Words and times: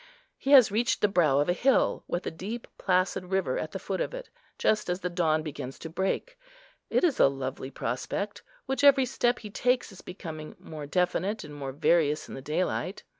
He 0.39 0.49
has 0.53 0.71
reached 0.71 1.01
the 1.01 1.07
brow 1.07 1.37
of 1.37 1.47
a 1.47 1.53
hill, 1.53 2.03
with 2.07 2.25
a 2.25 2.31
deep 2.31 2.65
placid 2.79 3.25
river 3.25 3.59
at 3.59 3.71
the 3.71 3.77
foot 3.77 4.01
of 4.01 4.15
it, 4.15 4.31
just 4.57 4.89
as 4.89 5.01
the 5.01 5.11
dawn 5.11 5.43
begins 5.43 5.77
to 5.77 5.91
break. 5.91 6.39
It 6.89 7.03
is 7.03 7.19
a 7.19 7.27
lovely 7.27 7.69
prospect, 7.69 8.41
which 8.65 8.83
every 8.83 9.05
step 9.05 9.37
he 9.37 9.51
takes 9.51 9.91
is 9.91 10.01
becoming 10.01 10.55
more 10.57 10.87
definite 10.87 11.43
and 11.43 11.53
more 11.53 11.71
various 11.71 12.27
in 12.27 12.33
the 12.33 12.41
daylight. 12.41 13.03